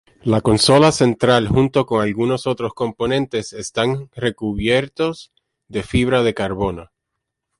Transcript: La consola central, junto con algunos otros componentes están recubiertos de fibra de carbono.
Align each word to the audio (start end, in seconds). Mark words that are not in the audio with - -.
La 0.23 0.41
consola 0.41 0.91
central, 0.91 1.47
junto 1.47 1.85
con 1.85 2.01
algunos 2.01 2.47
otros 2.47 2.73
componentes 2.73 3.53
están 3.53 4.09
recubiertos 4.15 5.31
de 5.67 5.83
fibra 5.83 6.23
de 6.23 6.33
carbono. 6.33 6.89